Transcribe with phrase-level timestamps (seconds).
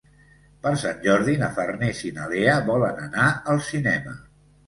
[0.61, 4.17] Per Sant Jordi na Farners i na Lea volen anar al cinema.